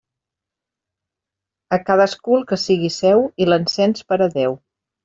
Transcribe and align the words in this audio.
A 1.77 1.79
cadascú 1.91 2.41
el 2.41 2.49
que 2.53 2.61
siga 2.65 2.93
seu 2.99 3.25
i 3.47 3.53
l'encens 3.53 4.11
per 4.13 4.23
a 4.31 4.35
Déu. 4.41 4.61